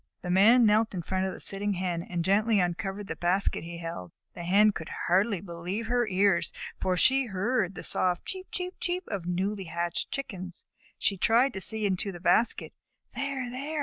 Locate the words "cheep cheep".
8.25-8.73, 8.51-9.03